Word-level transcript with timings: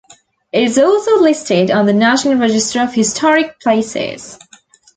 It 0.51 0.63
is 0.63 0.79
also 0.79 1.19
listed 1.21 1.69
on 1.69 1.85
the 1.85 1.93
National 1.93 2.33
Register 2.37 2.81
of 2.81 2.91
Historic 2.91 3.59
Places. 3.59 4.39